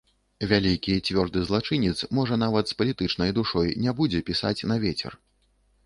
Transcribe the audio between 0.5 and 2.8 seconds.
Вялікі і цвёрды злачынец, можа нават з